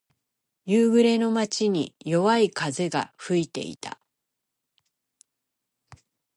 [0.65, 3.99] 夕暮れの街に、弱い風が吹いていた。